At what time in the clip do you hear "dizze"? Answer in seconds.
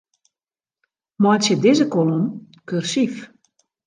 1.61-1.85